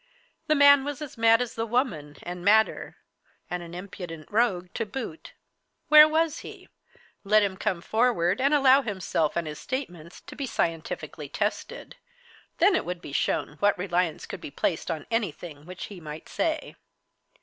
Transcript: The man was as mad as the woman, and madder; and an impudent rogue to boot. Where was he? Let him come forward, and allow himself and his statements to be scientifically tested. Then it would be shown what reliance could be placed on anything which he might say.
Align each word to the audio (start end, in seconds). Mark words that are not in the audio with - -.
The 0.47 0.55
man 0.55 0.83
was 0.83 0.99
as 1.03 1.15
mad 1.15 1.43
as 1.43 1.53
the 1.53 1.67
woman, 1.67 2.17
and 2.23 2.43
madder; 2.43 2.97
and 3.51 3.61
an 3.61 3.75
impudent 3.75 4.31
rogue 4.31 4.73
to 4.73 4.83
boot. 4.83 5.33
Where 5.89 6.07
was 6.07 6.39
he? 6.39 6.69
Let 7.23 7.43
him 7.43 7.55
come 7.55 7.81
forward, 7.81 8.41
and 8.41 8.51
allow 8.51 8.81
himself 8.81 9.35
and 9.35 9.45
his 9.45 9.59
statements 9.59 10.19
to 10.21 10.35
be 10.35 10.47
scientifically 10.47 11.29
tested. 11.29 11.97
Then 12.57 12.73
it 12.75 12.83
would 12.83 12.99
be 12.99 13.13
shown 13.13 13.57
what 13.59 13.77
reliance 13.77 14.25
could 14.25 14.41
be 14.41 14.49
placed 14.49 14.89
on 14.89 15.05
anything 15.11 15.67
which 15.67 15.85
he 15.85 15.99
might 15.99 16.27
say. 16.27 16.75